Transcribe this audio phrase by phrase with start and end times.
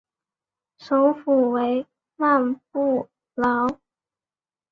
[0.79, 3.67] 首府为曼布劳。